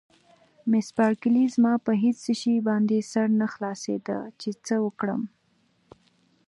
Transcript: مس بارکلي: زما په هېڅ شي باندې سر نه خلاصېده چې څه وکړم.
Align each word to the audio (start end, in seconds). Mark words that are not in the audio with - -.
مس 0.71 0.87
بارکلي: 0.97 1.43
زما 1.55 1.73
په 1.85 1.91
هېڅ 2.03 2.19
شي 2.41 2.53
باندې 2.67 3.07
سر 3.11 3.27
نه 3.39 3.47
خلاصېده 3.53 4.19
چې 4.39 4.49
څه 4.65 4.75
وکړم. 4.85 5.21